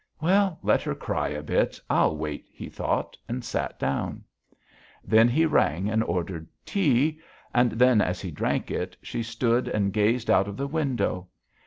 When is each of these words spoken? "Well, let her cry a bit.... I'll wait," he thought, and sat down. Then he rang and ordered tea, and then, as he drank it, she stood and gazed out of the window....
"Well, 0.19 0.57
let 0.63 0.81
her 0.81 0.95
cry 0.95 1.27
a 1.27 1.43
bit.... 1.43 1.79
I'll 1.87 2.17
wait," 2.17 2.47
he 2.51 2.69
thought, 2.69 3.15
and 3.29 3.45
sat 3.45 3.77
down. 3.77 4.23
Then 5.05 5.29
he 5.29 5.45
rang 5.45 5.87
and 5.91 6.03
ordered 6.03 6.47
tea, 6.65 7.19
and 7.53 7.73
then, 7.73 8.01
as 8.01 8.19
he 8.19 8.31
drank 8.31 8.71
it, 8.71 8.97
she 9.03 9.21
stood 9.21 9.67
and 9.67 9.93
gazed 9.93 10.27
out 10.31 10.47
of 10.47 10.57
the 10.57 10.65
window.... 10.65 11.27